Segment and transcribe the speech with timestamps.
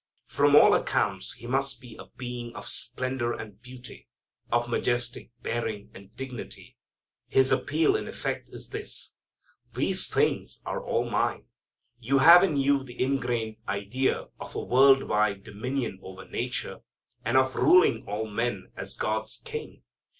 [0.25, 4.07] From all accounts he must be a being of splendor and beauty,
[4.51, 6.75] of majestic bearing, and dignity.
[7.27, 9.13] His appeal in effect is this:
[9.75, 11.45] These things are all mine.
[11.99, 16.79] You have in you the ingrained idea of a world wide dominion over nature,
[17.23, 19.83] and of ruling all men as God's King.